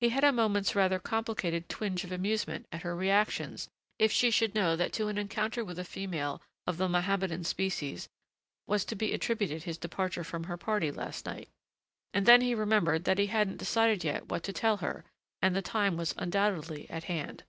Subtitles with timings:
[0.00, 4.54] He had a moment's rather complicated twinge of amusement at her reactions if she should
[4.54, 8.08] know that to an encounter with a female of the Mohammedan species
[8.68, 11.48] was to be attributed his departure from her party last night.
[12.14, 15.04] And then he remembered that he hadn't decided yet what to tell her
[15.42, 17.42] and the time was undoubtedly at hand.